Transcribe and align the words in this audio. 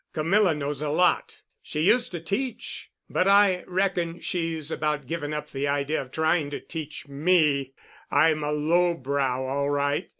Camilla 0.13 0.55
knows 0.55 0.81
a 0.81 0.89
lot. 0.89 1.41
She 1.61 1.81
used 1.81 2.09
to 2.11 2.19
teach, 2.19 2.89
but 3.07 3.27
I 3.27 3.63
reckon 3.67 4.19
she's 4.19 4.71
about 4.71 5.05
given 5.05 5.31
up 5.31 5.51
the 5.51 5.67
idea 5.67 6.01
of 6.01 6.09
trying 6.09 6.49
to 6.49 6.59
teach 6.59 7.07
me. 7.07 7.73
I'm 8.09 8.43
a 8.43 8.51
low 8.51 8.95
brow 8.95 9.45
all 9.45 9.69
right. 9.69 10.09